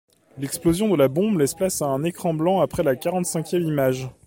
L'explosion 0.39 0.87
de 0.89 0.95
la 0.97 1.07
bombe 1.07 1.37
laisse 1.37 1.53
place 1.53 1.79
à 1.83 1.85
un 1.85 2.03
écran 2.03 2.33
blanc 2.33 2.59
après 2.61 2.81
la 2.81 2.95
quarante-cinquième 2.95 3.61
image. 3.61 4.09